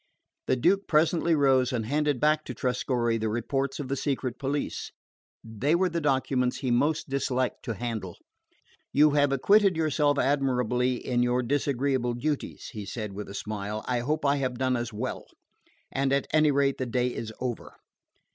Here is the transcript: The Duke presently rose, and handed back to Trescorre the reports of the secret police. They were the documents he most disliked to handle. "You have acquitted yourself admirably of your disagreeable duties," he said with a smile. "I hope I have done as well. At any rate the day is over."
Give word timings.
The 0.47 0.55
Duke 0.55 0.87
presently 0.87 1.35
rose, 1.35 1.71
and 1.71 1.85
handed 1.85 2.19
back 2.19 2.43
to 2.45 2.55
Trescorre 2.55 3.19
the 3.19 3.29
reports 3.29 3.79
of 3.79 3.87
the 3.87 3.95
secret 3.95 4.39
police. 4.39 4.91
They 5.43 5.75
were 5.75 5.89
the 5.89 6.01
documents 6.01 6.57
he 6.57 6.71
most 6.71 7.07
disliked 7.07 7.61
to 7.65 7.75
handle. 7.75 8.17
"You 8.91 9.11
have 9.11 9.31
acquitted 9.31 9.77
yourself 9.77 10.17
admirably 10.17 11.05
of 11.07 11.21
your 11.21 11.43
disagreeable 11.43 12.15
duties," 12.15 12.69
he 12.73 12.83
said 12.83 13.13
with 13.13 13.29
a 13.29 13.35
smile. 13.35 13.85
"I 13.87 13.99
hope 13.99 14.25
I 14.25 14.37
have 14.37 14.57
done 14.57 14.75
as 14.75 14.91
well. 14.91 15.27
At 15.93 16.25
any 16.33 16.49
rate 16.49 16.79
the 16.79 16.87
day 16.87 17.09
is 17.13 17.31
over." 17.39 17.75